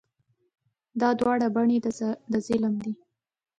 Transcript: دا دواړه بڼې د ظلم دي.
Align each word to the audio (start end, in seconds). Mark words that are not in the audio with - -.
دا 1.01 1.09
دواړه 1.19 1.47
بڼې 1.55 1.77
د 2.31 2.33
ظلم 2.47 2.73
دي. 2.83 2.93